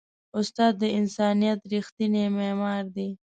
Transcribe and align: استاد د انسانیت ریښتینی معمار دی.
استاد 0.39 0.73
د 0.81 0.83
انسانیت 0.99 1.59
ریښتینی 1.73 2.23
معمار 2.37 2.83
دی. 2.95 3.09